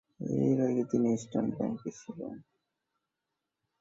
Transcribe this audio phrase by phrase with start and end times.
[0.39, 2.35] এর আগে তিনি ইস্টার্ন ব্যাংকে ছিলেন।